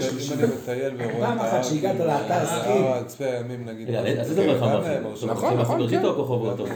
[1.20, 2.68] פעם את אחת שהגעת לאתר סקי.
[2.68, 3.90] ההר על צפי הימים נגיד.
[3.90, 5.30] רגע, אז איזה כן, ברכה ברשות.
[5.30, 5.80] נכון, נכון,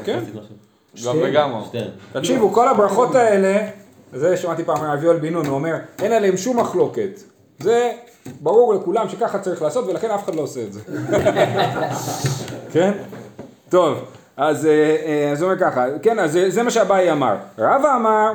[0.04, 0.20] כן.
[1.06, 1.50] גם וגם.
[1.66, 1.88] שתיהן.
[2.12, 3.66] תקשיבו, כל הברכות האלה,
[4.12, 7.20] זה שמעתי פעם מאביול בן נון, הוא אומר, אין עליהם שום מחלוקת.
[7.60, 7.92] זה
[8.40, 10.80] ברור לכולם שככה צריך לעשות, ולכן אף אחד לא עושה את זה.
[12.72, 12.92] כן?
[13.68, 13.98] טוב,
[14.36, 14.70] אז אה,
[15.06, 17.36] אה, אז הוא אומר ככה, כן, אז זה- זה מה שאביי אמר.
[17.58, 18.32] רבא אמר,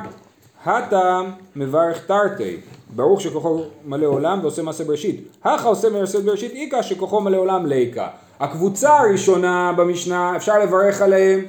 [0.66, 2.56] הטעם מברך תרתי,
[2.90, 5.28] ברוך שכוחו מלא עולם ועושה מעשה בראשית.
[5.44, 8.06] הכה עושה מעשה בראשית איכא שכוחו מלא עולם ליקא.
[8.40, 11.44] הקבוצה הראשונה במשנה, אפשר לברך עליהם,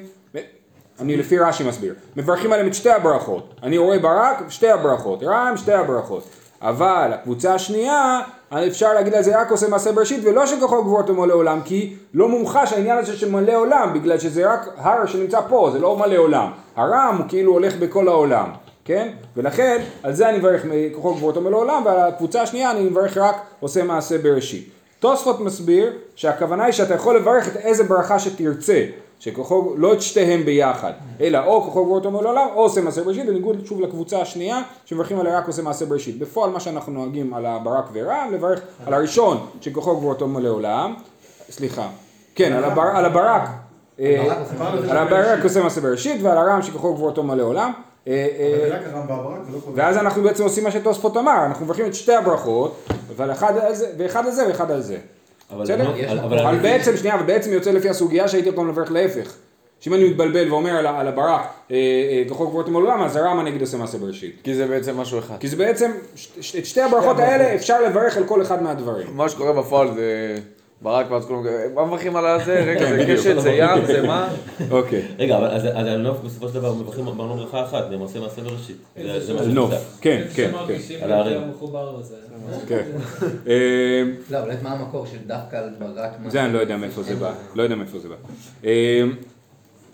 [0.99, 3.53] אני לפי רש"י מסביר, מברכים עליהם את שתי הברכות.
[3.63, 6.23] אני רואה ברק, שתי הברכות, רם, שתי הברכות.
[6.61, 8.21] אבל הקבוצה השנייה,
[8.67, 12.27] אפשר להגיד על זה רק עושה מעשה בראשית ולא שכוחו גבוהות מלא עולם, כי לא
[12.27, 16.17] מומחש העניין הזה של מלא עולם, בגלל שזה רק הר שנמצא פה, זה לא מלא
[16.17, 16.51] עולם.
[16.75, 18.49] הרם הוא כאילו הולך בכל העולם,
[18.85, 19.09] כן?
[19.37, 23.35] ולכן, על זה אני מברך כוחו גבוהות מלא עולם, ועל הקבוצה השנייה אני מברך רק
[23.59, 24.69] עושה מעשה בראשית.
[24.99, 28.85] תוספות מסביר שהכוונה היא שאתה יכול לברך את איזה ברכה שתרצה,
[29.19, 33.25] שכוחו, לא את שתיהם ביחד, אלא או כוחו גבורת אומר לעולם, או עושה מעשה בראשית,
[33.25, 36.19] בניגוד שוב לקבוצה השנייה, שמברכים עליה רק עושה מעשה בראשית.
[36.19, 40.93] בפועל מה שאנחנו נוהגים על הברק ורם, לברך על הראשון, שכוחו גבורת אומר לעולם,
[41.49, 41.87] סליחה,
[42.35, 43.41] כן, על, הבר, על הברק,
[43.99, 44.35] אה,
[44.89, 47.71] על הברק עושה מעשה בראשית, ועל הרם שכוחו גבורת אומר לעולם.
[49.75, 53.29] ואז אנחנו בעצם עושים מה שתוספות אמר, אנחנו מברכים את שתי הברכות, על
[53.97, 54.97] ואחד על זה ואחד על זה.
[55.51, 59.33] אבל בעצם, שנייה, אבל בעצם יוצא לפי הסוגיה שהייתי יכול לברך להפך.
[59.79, 63.39] שאם אני מתבלבל ואומר על, ה- על הברק, אה, אה, כוחו גבורת מעולם, אז הרם
[63.39, 64.35] הנגד עושה מעשה בראשית.
[64.43, 65.35] כי זה בעצם משהו אחד.
[65.39, 65.91] כי זה בעצם,
[66.57, 69.07] את שתי הברכות האלה אפשר לברך על כל אחד מהדברים.
[69.13, 70.37] מה שקורה בפועל זה
[70.81, 71.43] ברק ואז כולם,
[71.75, 72.53] מה מברכים על הזה?
[72.67, 73.05] רגע, זה.
[73.13, 74.29] קשת, זה ים, זה מה?
[74.71, 75.01] אוקיי.
[75.19, 78.21] רגע, אבל אז אז על נוף בסופו של דבר מברכים אמרנו ברכה אחת, והם עושים
[78.21, 78.77] מעשה בראשית.
[79.19, 79.85] זה- מה על נוף, שנמצא.
[80.01, 81.03] כן, כן, כן.
[81.03, 81.11] על
[81.99, 82.15] לזה.
[82.67, 82.83] כן.
[83.47, 86.11] אה, לא, אבל מה המקור של דווקא על ברק?
[86.27, 88.15] זה אני לא יודע מאיפה זה בא, לא יודע מאיפה זה בא.
[88.65, 89.03] אה,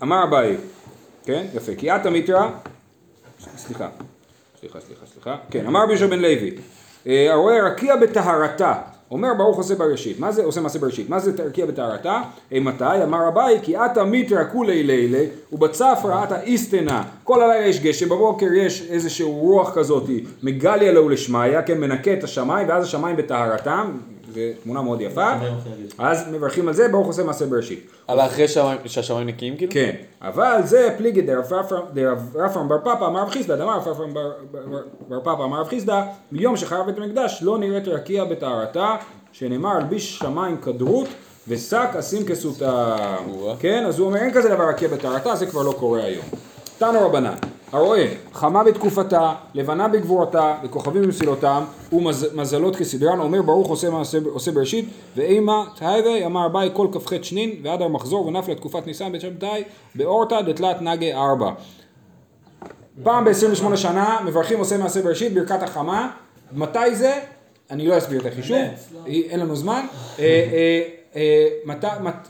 [0.02, 0.56] אמר אביי,
[1.24, 2.48] כן, יפה, כי את המיתרא,
[3.56, 3.88] סליחה,
[4.60, 6.50] סליחה, סליחה, סליחה, כן, אמר יהושע בן לוי,
[7.06, 8.74] אה, הרואה רקיע בטהרתה,
[9.10, 12.22] אומר ברוך עושה בראשית, מה זה עושה מעשה בראשית, מה זה רקיע בטהרתה?
[12.52, 12.84] אימתי?
[13.02, 18.52] אמר אביי, כי את המיתרא כולי לילה, ובצפרא את איסתנה, כל הלילה יש גשם, בבוקר
[18.52, 20.04] יש איזשהו רוח כזאת,
[20.42, 23.90] מגליה לו לשמיא, כן, מנקה את השמיים, ואז השמיים בטהרתם,
[24.36, 25.32] זו תמונה מאוד יפה,
[25.98, 27.86] אז מברכים על זה, ברוך עושה מעשה בראשית.
[28.08, 28.46] על אחרי
[28.86, 29.72] שהשמיים- נקיים כאילו?
[29.72, 29.90] כן,
[30.22, 31.44] אבל זה פליגי דרב
[32.34, 34.32] רפרם בר פפא אמר רב חיסדא, דאמר רב רפרם בר-
[35.20, 38.96] פפא אמר רב חיסדא, מיום שחרב בית המקדש לא נראית רקיע בטהרתה,
[39.32, 41.08] שנאמר הלביש שמיים כדרות
[41.48, 42.96] ושק אשים כסותה.
[43.60, 46.24] כן, אז הוא אומר אין כזה דבר רקיע בטהרתה, זה כבר לא קורה היום.
[46.78, 47.34] תנו רבנן,
[47.72, 54.88] הרואה חמה בתקופתה, לבנה בגבורתה, וכוכבים במסילותם, ומזלות כסדרן, אומר ברוך עושה מעשה עושה בראשית,
[55.16, 59.62] ואימה תהווה אמר ביי כל כ"ח שנין, ועד המחזור ונפלה תקופת ניסן בית שבתאי,
[59.94, 61.50] באורתא דתלת נגי ארבע.
[63.02, 66.10] פעם ב-28 שנה מברכים עושה מעשה בראשית, ברכת החמה,
[66.52, 67.20] מתי זה?
[67.70, 68.58] אני לא אסביר את החישוב,
[68.94, 69.00] לא?
[69.06, 69.86] אין לנו זמן.
[70.18, 70.82] אה, אה,
[71.68, 71.74] אה,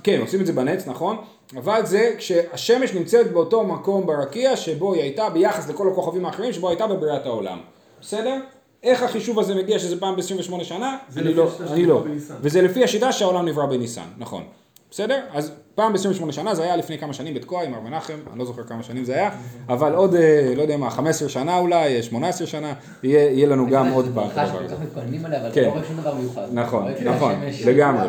[0.03, 1.17] כן, עושים את זה בנץ, נכון?
[1.57, 6.69] אבל זה כשהשמש נמצאת באותו מקום ברקיע שבו היא הייתה ביחס לכל הכוכבים האחרים שבו
[6.69, 7.59] הייתה בבריאת העולם.
[8.01, 8.41] בסדר?
[8.83, 10.97] איך החישוב הזה מגיע שזה פעם ב-28 שנה?
[11.09, 12.05] זה אני לא, אני לא.
[12.41, 14.43] וזה לפי השיטה שהעולם נברא בניסן, נכון.
[14.91, 15.21] בסדר?
[15.33, 18.45] אז פעם ב-28 שנה, זה היה לפני כמה שנים בתקוע עם הר מנחם, אני לא
[18.45, 19.31] זוכר כמה שנים זה היה,
[19.69, 22.73] אבל עוד, אה, לא יודע מה, 15 שנה אולי, 18 שנה,
[23.03, 25.63] יהיה, יהיה לנו גם עוד פעם את ברכה כך מתכוננים עליה, אבל כן.
[25.65, 26.47] לא רואה שום דבר מיוחד.
[26.53, 27.33] נכון, נכון,
[27.67, 28.09] לגמרי.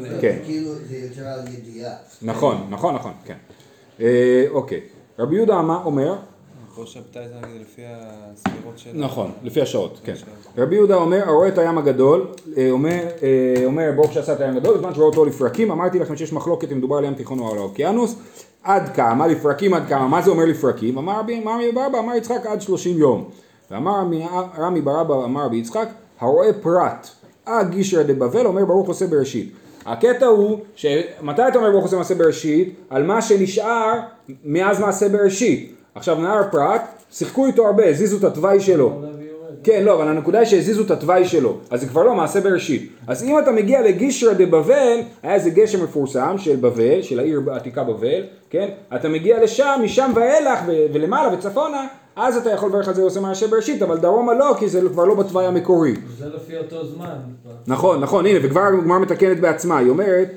[0.00, 0.36] זה כן.
[0.44, 1.92] כאילו, זה יותר על ידיעה.
[2.22, 3.36] נכון, נכון, נכון, כן.
[4.00, 4.80] אה, אוקיי.
[5.18, 6.16] רבי יהודה אמר- אומר,
[6.80, 8.90] פה שבתאי זה נגיד לפי הספירות של...
[8.94, 10.14] נכון, לפי השעות, כן.
[10.58, 14.56] רבי יהודה אומר, הרואה את הים הגדול, אה, אומר, אה, אומר ברוך שעשה את הים
[14.56, 17.52] הגדול, בזמן שרואה אותו לפרקים, אמרתי לכם שיש מחלוקת אם מדובר על ים תיכון או
[17.52, 18.14] על האוקיינוס,
[18.62, 20.98] עד כמה, לפרקים עד כמה, מה זה אומר לפרקים?
[20.98, 23.30] אמר רבי רמי ברבא, אמר יצחק עד שלושים יום.
[23.70, 24.04] ואמר
[24.58, 25.88] רמי- ברבא, אמר רבי יצחק,
[26.20, 27.08] הרואה פרט,
[27.48, 29.52] אה גישרא דבבל, אומר ברוך עושה בראשית.
[29.86, 32.74] הקטע הוא, שמתי אתה אומר ברוך עושה מעשה בראשית?
[32.90, 33.92] על מה שנשאר
[34.44, 35.79] מאז מעשה בראשית.
[35.94, 39.02] עכשיו נהר פרת, שיחקו איתו הרבה, הזיזו את התוואי שלו.
[39.64, 42.92] כן, לא, אבל הנקודה היא שהזיזו את התוואי שלו, אז זה כבר לא מעשה בראשית.
[43.06, 47.84] אז אם אתה מגיע לגישרא דבבל, היה איזה גשר מפורסם של בבל, של העיר העתיקה
[47.84, 48.68] בבל, כן?
[48.94, 53.20] אתה מגיע לשם, משם ואילך, ו- ולמעלה וצפונה, אז אתה יכול לברך על זה עושה
[53.20, 55.94] מעשה בראשית, אבל דרומה לא, כי זה כבר לא בתוואי המקורי.
[56.18, 57.16] זה לפי אותו זמן.
[57.66, 60.28] נכון, נכון, הנה, וכבר הגמרא מתקנת בעצמה, היא אומרת,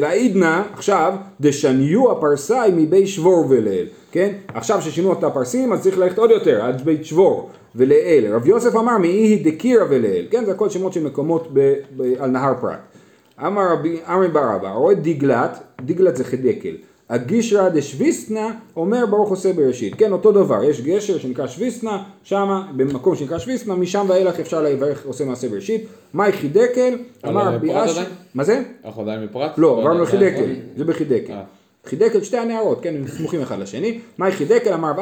[0.00, 4.32] והעידנא, עכשיו, דשניו הפרסאי מבי שבור וליל, כן?
[4.54, 8.24] עכשיו ששינו את הפרסים, אז צריך ללכת עוד יותר, עד בית שבור ולאל.
[8.34, 10.44] רב יוסף אמר, מאיהי דקירא ולאל, כן?
[10.44, 12.78] זה הכל שמות של מקומות ב, ב, על נהר פרת.
[13.46, 16.74] אמר רבי, אמרי בר אבא, רואה דגלת, דגלת זה חדקל.
[17.10, 23.16] הגישרא דשוויסטנה אומר ברוך עושה בראשית, כן אותו דבר, יש גשר שנקרא שוויסטנה, שמה במקום
[23.16, 28.00] שנקרא שוויסטנה, משם ואילך אפשר לברך עושה מעשה בראשית, מאי חידקל, אמר רבי אשי?
[28.34, 28.62] מה זה?
[28.84, 29.52] אנחנו עדיין בפרט?
[29.58, 30.02] לא, עברנו עדיין.
[30.02, 31.32] לחידקל, זה בחידקל.
[31.32, 31.42] אה.
[31.86, 33.98] חידקל שתי הנערות, כן, הם סמוכים אחד לשני.
[34.18, 34.92] מאי חידקל אמר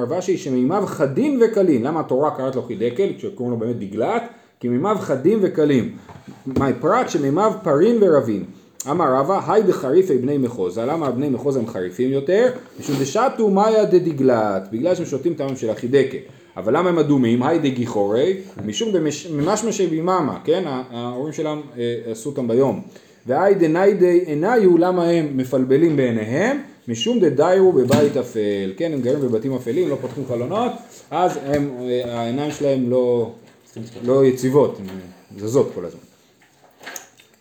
[0.00, 1.84] רב אשי שמימיו חדים וקלים.
[1.84, 4.22] למה התורה קראת לו חידקל, כשקוראים לו באמת דגלת?
[4.60, 5.96] כי מימיו חדים וקלים.
[6.46, 8.44] מאי פרט שמימיו פרים ורבים.
[8.90, 12.52] אמר רבא, היי דחריפי בני מחוזה, למה בני מחוזה הם חריפים יותר?
[12.80, 16.18] משום דשתו מאיה דדגלת, בגלל שהם שותים טעם של החידקל.
[16.56, 17.42] אבל למה הם אדומים?
[17.42, 20.62] היי דגיחורי, משום דמשמשי ביממה, כן?
[20.66, 22.82] ההורים שלהם אה, עשו אותם ביום.
[23.26, 26.58] והי דניידי עיניו, למה הם מפלבלים בעיניהם?
[26.88, 30.72] משום דדיירו בבית אפל, כן, הם גרים בבתים אפלים, לא פותחים חלונות,
[31.10, 31.70] אז הם,
[32.04, 33.32] העיניים שלהם לא,
[34.04, 36.13] לא יציבות, הן זזות כל הזמן.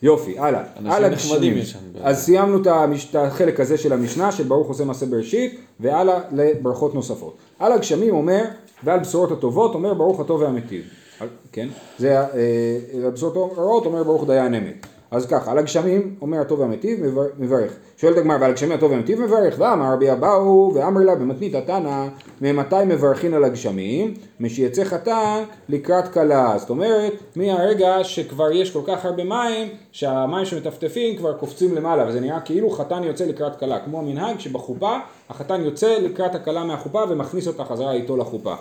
[0.04, 0.62] יופי, הלאה.
[0.80, 1.58] אנשים נחמדים.
[1.58, 1.80] יש שם.
[2.04, 6.20] אז סיימנו את המש- את החלק הזה של המשנה של ברוך עושה מעשה בראשית, והלאה
[6.32, 7.38] לברכות נוספות.
[7.60, 8.44] על הגשמים אומר,
[8.84, 10.84] ועל בשורות הטובות אומר ברוך הטוב והמיטיב.
[11.20, 11.68] על- כן?
[12.00, 14.88] זה ה- אה, הבשורות הרעות אומר ברוך דיין אמת.
[15.13, 17.73] אז ככה, על הגשמים אומר הטוב והמיטיב מבר- מברך.
[17.97, 22.08] שואלת הגמרא, ועל הגשמים הטוב והמיטיב מברך, ואמר רבי אבאו ואמר לה במתנית התנא,
[22.41, 24.13] ממתי מברכין על הגשמים?
[24.39, 26.54] משיצא חתן לקראת כלה.
[26.58, 32.19] זאת אומרת, מהרגע שכבר יש כל כך הרבה מים, שהמים שמטפטפים כבר קופצים למעלה, וזה
[32.19, 34.97] נראה כאילו חתן יוצא לקראת כלה, כמו המנהג שבחופה,
[35.30, 38.54] החתן יוצא לקראת הכלה מהחופה ומכניס אותה חזרה איתו לחופה.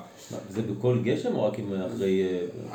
[0.50, 2.22] זה בכל גשם או רק אם אחרי...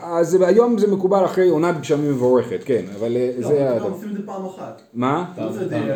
[0.03, 3.31] אה, אז היום זה מקובל אחרי עונת גשמים מבורכת, כן, אבל אה,
[3.75, 3.87] לא.
[3.87, 4.81] עושים את זה פעם אחת.
[4.93, 5.25] מה?
[5.37, 5.49] לא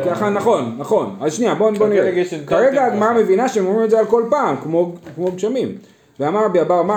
[0.04, 1.16] ככה נכון, נכון.
[1.20, 2.24] אז שנייה, בוא, בוא חכה נראה.
[2.46, 3.12] כרגע הגמרא.
[3.12, 5.74] מבינה שהם אומרים את זה על כל פעם, כמו, כמו גשמים.
[6.20, 6.96] ואמר רבי אבא אמר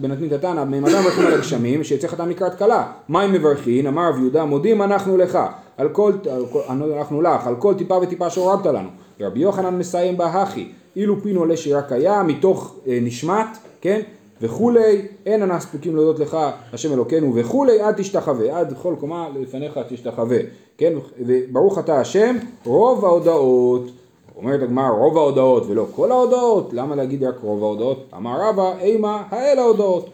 [0.00, 2.86] בנתנית התנא, ממתי מברכים על הגשמים, שיצא חתן לקראת כלה.
[3.08, 3.86] מה אם מברכין?
[3.86, 5.38] אמר רב יהודה, מודים אנחנו לך,
[5.76, 6.12] על כל,
[6.52, 8.88] כל, אנחנו לך, על כל טיפה וטיפה שהורדת לנו.
[9.20, 13.46] ורבי יוחנן מסיים בהכי, אילו פינו עולה שרק היה, מתוך אה, נשמת,
[13.80, 14.00] כן?
[14.42, 16.36] וכולי, אין אנא ספוקים להודות לך,
[16.72, 20.38] השם אלוקינו וכולי, עד תשתחווה, עד כל קומה לפניך תשתחווה,
[20.78, 20.92] כן?
[21.18, 23.90] וברוך אתה השם, רוב ההודעות,
[24.36, 28.06] אומרת הגמרא רוב ההודעות ולא כל ההודעות, למה להגיד רק רוב ההודעות?
[28.16, 30.10] אמר רבא, אימה האל ההודעות.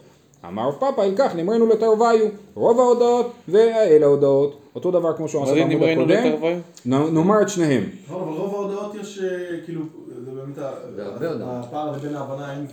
[0.47, 5.53] אמר פאפא, אם כך נמרנו לתרוויו, רוב ההודעות והאל ההודעות, אותו דבר כמו שהוא עשה
[5.53, 7.83] בעמוד הקודם, נאמר את שניהם.
[8.09, 9.27] אבל רוב ההודעות יש אה,
[9.65, 9.81] כאילו,
[10.99, 11.65] הרבה הודעות.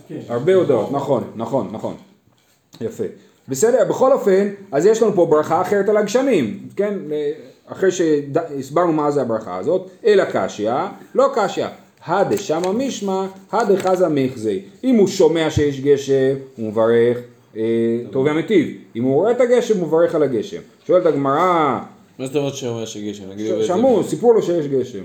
[0.09, 0.19] כן.
[0.29, 1.95] הרבה הודעות, נכון, נכון, נכון.
[2.81, 3.05] יפה.
[3.49, 6.95] בסדר, בכל אופן, אז יש לנו פה ברכה אחרת על הגשמים, כן?
[7.67, 10.73] אחרי שהסברנו מה זה הברכה הזאת, אלא קשיא,
[11.15, 11.67] לא קשיא.
[12.07, 14.63] הדה שמה משמע, הדה חזה מחזי.
[14.85, 17.19] אם הוא שומע שיש גשם, הוא מברך
[17.57, 17.63] אה,
[18.11, 18.69] טוב ומיטיב.
[18.97, 20.61] אם הוא רואה את הגשם, הוא מברך על הגשם.
[20.87, 21.79] שואלת הגמרא,
[22.19, 23.25] מה זאת אומרת שאומר שגשם?
[23.31, 25.05] נגיד באיזה- שמעו, סיפרו לו שיש גשם.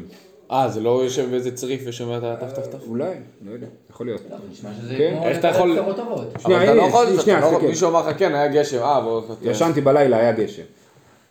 [0.52, 2.88] אה, זה לא יושב באיזה צריף ושומע את הטף טף טף?
[2.88, 3.10] אולי,
[3.46, 4.22] לא יודע, יכול להיות.
[4.32, 5.14] לא, נשמע שזה כן?
[5.18, 7.68] כמו איך אתה יכול- אבל אתה לא יכול, שנייה, אתה לא- חכה.
[7.68, 9.22] מישהו אמר לך כן, היה גשם, אה, בוא...
[9.42, 10.62] ישנתי בלילה, היה גשם.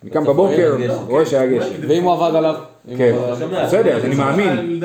[0.03, 0.93] אני קם בבוקר, גשם.
[1.07, 1.75] רואה שהיה גשם.
[1.87, 2.55] ואם הוא עבד עליו?
[2.91, 3.39] אם כן, הוא עבד?
[3.39, 3.65] שומע.
[3.65, 4.79] בסדר, אז אני מאמין.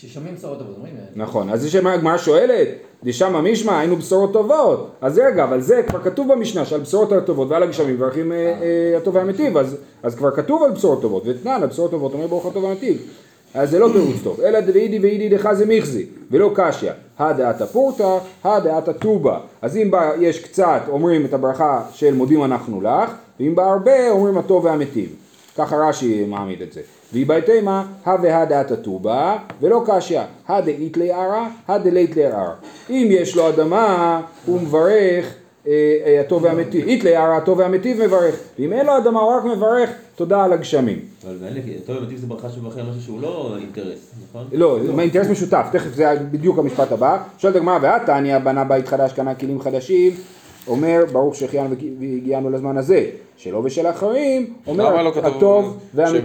[0.00, 2.68] כששומעים בשורות טובות, אומרים, אה, נכון, אז יש מה הגמרא שואלת,
[3.04, 4.90] דשמא משמע, היינו בשורות טובות.
[5.00, 8.96] אז רגע, אבל זה כבר כתוב במשנה שעל בשורות הטובות ועל הגשמים מברכים אה, אה,
[8.96, 9.56] הטוב והמיטיב,
[10.02, 13.02] אז כבר כתוב על בשורות טובות, ותנן, על בשורות טובות אומר ברוך הטוב והמיטיב.
[13.54, 18.92] אז זה לא תירוץ טוב, אלא דאידי ואידי דחזה מיכזי, ולא קשיא, הדעתא פורתא, הדעתא
[18.92, 19.38] טובה.
[19.62, 24.10] אז אם בה יש קצת, אומרים את הברכה של מודים אנחנו לך, ואם בה הרבה,
[24.10, 25.27] אומרים הטוב והמיטיב.
[25.58, 26.80] ככה רש"י מעמיד את זה.
[27.12, 32.50] ויבאי תימא, הווה הדעתא טובה, ולא קשיא, הדאית לערא, הדלית לערא.
[32.90, 35.34] אם יש לו אדמה, הוא מברך
[35.66, 35.72] אה,
[36.06, 36.86] אה, הטוב והמיטיב.
[36.86, 38.34] אית לערא, הטוב והמיטיב מברך.
[38.58, 40.98] ואם אין לו אדמה, הוא רק מברך תודה על הגשמים.
[41.24, 44.46] אבל מעניין, כי טוב ומטיב זה ברכה שמברכים על משהו שהוא לא אינטרס, נכון?
[44.52, 47.22] לא, זה אינטרס משותף, תכף זה בדיוק המשפט הבא.
[47.38, 50.12] שואלת הגמרא, והתניא בנה בית חדש, קנה כלים חדשים,
[50.68, 56.18] אומר ברוך שהחיינו והגיענו לזמן הזה, שלו ושל אחרים, לא אומר כתוב הטוב והמיטיב.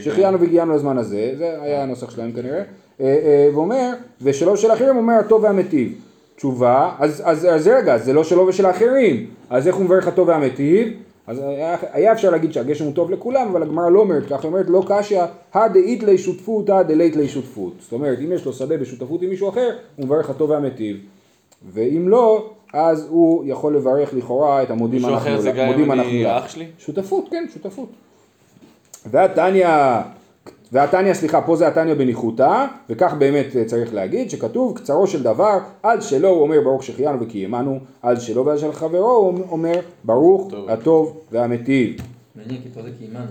[0.00, 0.74] שהחיינו והגיענו.
[0.74, 2.64] לזמן הזה, זה היה הנוסח שלהם כנראה, אה,
[3.00, 5.92] אה, ואומר, ושלו ושל אחרים אומר הטוב והמיטיב.
[6.36, 10.28] תשובה, אז, אז, אז רגע, זה לא שלו ושל האחרים, אז איך הוא מברך הטוב
[10.28, 10.88] והמיטיב?
[11.26, 14.46] אז היה, היה אפשר להגיד שהגשם הוא טוב לכולם, אבל הגמרא לא אומרת ככה, היא
[14.46, 15.22] אומרת לא קשיא,
[15.54, 17.72] הדאית לי שותפות, הדלית לי שותפות.
[17.80, 20.96] זאת אומרת, אם יש לו שדה בשותפות עם מישהו אחר, הוא מברך הטוב והמיטיב.
[21.72, 25.84] ואם לא, אז הוא יכול לברך לכאורה את המודים מישהו אנחנו, אחר זה גם מודים
[25.84, 26.44] אם אנחנו אני לך.
[26.44, 26.66] אח שלי?
[26.78, 27.88] שותפות, כן, שותפות.
[29.10, 29.68] והתניא,
[30.72, 36.00] והתניא, סליחה, פה זה התניא בניחותא, וכך באמת צריך להגיד, שכתוב, קצרו של דבר, על
[36.00, 40.70] שלו הוא אומר ברוך שהחיינו וקיימנו, על שלו ועל של חברו הוא אומר ברוך טוב.
[40.70, 41.96] הטוב והמיטיב.
[42.36, 43.26] מעניין, כי פה זה קיימנו.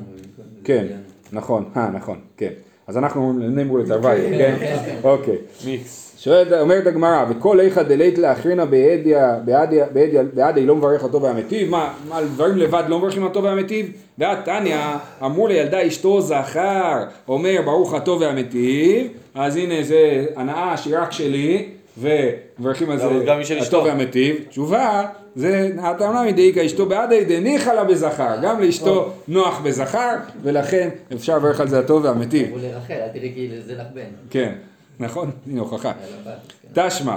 [0.63, 0.87] כן,
[1.31, 2.51] נכון, אה, נכון, כן.
[2.87, 4.55] אז אנחנו אומרים נאמרו לתרווי, כן?
[5.03, 5.37] אוקיי.
[5.65, 6.10] מיקס.
[6.23, 12.27] שואלת, אומרת הגמרא, וכל איכא דלית לאחרינא בעדיה לא מברך הטוב והמיטיב, מה, מה, על
[12.27, 13.91] דברים לבד לא מברכים הטוב והמיטיב?
[14.17, 14.77] ואת תניא,
[15.25, 21.69] אמרו לילדה אשתו זכר, אומר ברוך הטוב והמיטיב, אז הנה זה הנאה שהיא רק שלי,
[21.97, 23.61] ומברכים על זה גם אשתו.
[23.61, 24.35] הטוב והמיטיב.
[24.49, 25.05] תשובה,
[25.35, 31.59] זה נעתמנה מדאיכא אשתו בעדי דניחא לה בזכר, גם לאשתו נוח בזכר, ולכן אפשר לברך
[31.59, 32.47] על זה הטוב והמיטיב.
[32.47, 34.01] אמרו לרחל, אל תראי כאילו זה לך בן.
[34.29, 34.53] כן,
[35.01, 35.31] נכון?
[35.47, 35.91] הנה הוכחה.
[36.25, 36.87] בת, כן.
[36.89, 37.15] תשמע,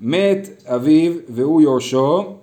[0.00, 2.36] מת אביו והוא יורשו,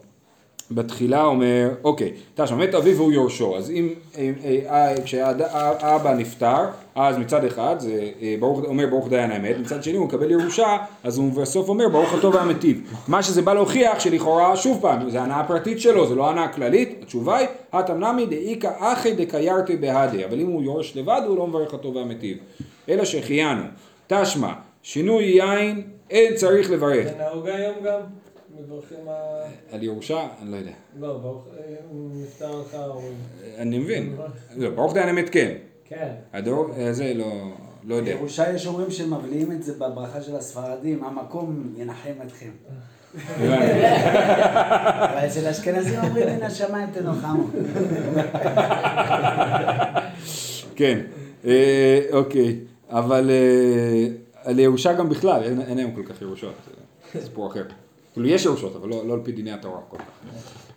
[0.72, 4.32] בתחילה אומר, אוקיי, תשמע, מת אביו והוא יורשו, אז אם, אה,
[4.70, 9.98] אה, כשהאבא נפטר, אז מצד אחד זה אה, ברוך, אומר ברוך דיין האמת, מצד שני
[9.98, 12.82] הוא מקבל ירושה, אז הוא בסוף אומר ברוך הטוב והמיטיב.
[13.08, 17.00] מה שזה בא להוכיח שלכאורה, שוב פעם, זה הנאה פרטית שלו, זה לא הנאה כללית,
[17.02, 21.74] התשובה היא, התמנמי דאיכא אחי דקיירתי בהדי, אבל אם הוא יורש לבד הוא לא מברך
[21.74, 22.38] הטוב והמיטיב.
[22.90, 23.64] אלא שהחיינו,
[24.08, 24.54] תשמע,
[24.92, 27.08] שינוי יין אין צריך לברך.
[27.08, 28.00] זה נהוג היום גם?
[28.60, 28.98] מברכים.
[29.72, 30.28] על ירושה?
[30.42, 30.72] אני לא יודע.
[31.00, 31.48] לא, ברוך...
[31.58, 33.02] אה, הוא נפטר לך או...
[33.58, 34.16] אני מבין.
[34.58, 35.52] לא, ברוך דיין האמת כן.
[35.86, 36.12] כן.
[36.34, 37.26] הדור הזה לא,
[37.84, 38.16] לא יודע.
[38.16, 42.50] בירושה יש אומרים שמבליעים את זה בברכה של הספרדים, המקום ינחם אתכם.
[45.06, 47.48] אבל אצל אשכנזים אומרים מן השמיים תנוחמו.
[50.76, 51.00] כן,
[51.46, 54.08] אה, אוקיי, אבל אה,
[54.44, 56.54] על ירושה גם בכלל, אין, אין היום כל כך ירושות,
[57.14, 57.64] זה סיפור אחר.
[58.14, 60.04] כאילו יש ירושות, אבל לא, לא על פי דיני התורה כל כך.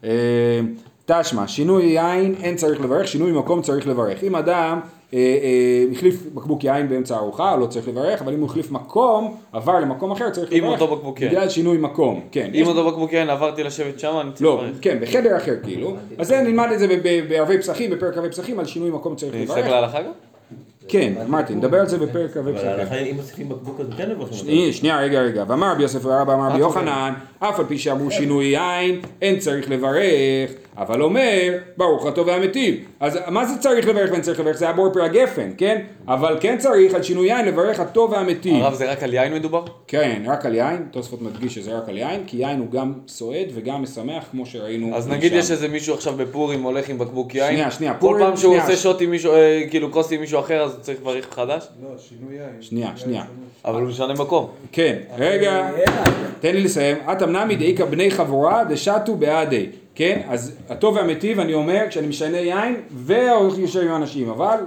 [0.05, 0.61] אה,
[1.07, 4.23] תשמע, שינוי יין אין צריך לברך, שינוי מקום צריך לברך.
[4.25, 4.81] אם אדם
[5.15, 9.37] אה, אה, החליף בקבוק יין באמצע הארוחה, לא צריך לברך, אבל אם הוא החליף מקום,
[9.53, 10.81] עבר למקום אחר, צריך עם לברך.
[10.81, 11.31] אותו בקבוק יין.
[11.31, 12.47] בגלל שינוי מקום, כן.
[12.55, 14.77] אם יש- אותו בקבוק יין עברתי לשבת שם, אני צריך לא, לברך.
[14.81, 15.97] כן, בחדר אחר כאילו.
[16.19, 16.87] אז זה נלמד את זה
[17.29, 19.51] בערבי פסחים, בפרק ערבי פסחים, על שינוי מקום צריך לברך.
[19.51, 20.11] אצטרך להלכה גם?
[20.93, 22.71] כן, אמרתי, נדבר על זה בפרק ערבי אבל פסחים.
[22.71, 24.35] ההלכה אם מוסיפים בקבוק אז כן אותו.
[24.73, 25.45] שנייה, רגע, רגע.
[25.49, 29.71] ואמר רבי יוסף ורבא אמר רבי יוחנן, אף על פי שאמרו שינוי יין, אין צריך
[29.71, 31.41] לברך, אבל אומר,
[31.77, 32.75] ברוך הטוב והמיטיב.
[33.01, 34.57] אז מה זה צריך לברך ואין צריך לברך?
[34.57, 35.81] זה היה בור פרי הגפן, כן?
[36.09, 38.63] אבל כן צריך על שינוי יין לברך הטוב והמיטיב.
[38.63, 39.65] הרב זה רק על יין מדובר?
[39.87, 43.47] כן, רק על יין, תוספות מדגיש שזה רק על יין, כי יין הוא גם סועד
[43.55, 45.39] וגם משמח, כמו שראינו אז נגיד שם.
[45.39, 48.53] יש איזה מישהו עכשיו בפורים הולך עם בקבוק יין, שנייה, שנייה, כל פורים, פעם שהוא
[48.53, 51.35] שנייה, עושה ש- שוט עם מישהו, אה, כאילו כוס עם מישהו אחר אז צריך לברך
[51.35, 51.69] חדש?
[51.83, 52.57] לא, שינוי יין.
[52.61, 53.25] שנייה, שנייה.
[53.65, 54.49] אבל הוא משנה מקום.
[54.73, 55.71] כן, רגע,
[56.41, 56.97] תן לי לסיים.
[57.59, 59.67] דאיכא בני חבורה דשתו בעדי.
[59.95, 64.59] כן, אז הטוב והמיטיב אני אומר כשאני משנה יין והולך יושב עם אנשים, אבל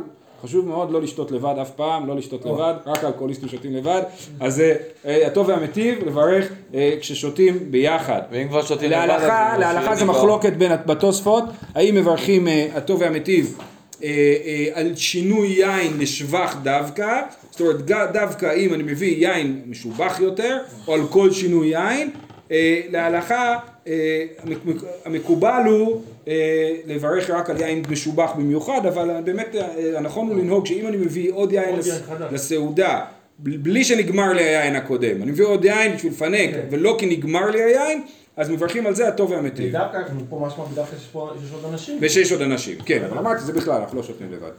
[0.43, 4.01] חשוב מאוד לא לשתות לבד אף פעם, לא לשתות לבד, רק האלכוהוליסטים שותים לבד,
[4.39, 8.21] אז אה, אה, הטוב והמיטיב לברך אה, כששותים ביחד.
[8.31, 11.43] ואם כבר שותים לבד, להלכה, אז להלכה זה מחלוקת בין בתוספות,
[11.75, 13.57] האם מברכים הטוב והמיטיב
[14.73, 17.81] על שינוי יין לשבח דווקא, זאת אומרת
[18.13, 20.57] דווקא אם אני מביא יין משובח יותר,
[20.88, 22.09] או על כל שינוי יין,
[22.91, 23.55] להלכה
[25.05, 26.33] המקובל הוא אה,
[26.87, 29.67] לברך רק על יין משובח במיוחד, אבל באמת אה,
[29.97, 32.99] הנכון הוא לנהוג שאם אני מביא עוד יין לס- לסעודה
[33.39, 37.63] בלי שנגמר לי היין הקודם, אני מביא עוד יין בשביל לפנק ולא כי נגמר לי
[37.63, 38.01] היין,
[38.37, 39.71] אז מברכים על זה הטוב והמיטיב.
[39.71, 41.13] דווקא אנחנו פה משמע דווקא שיש
[41.53, 41.97] עוד אנשים.
[42.01, 44.51] ושיש עוד אנשים, כן, אבל אמרתי זה בכלל, אנחנו לא שותים לבד.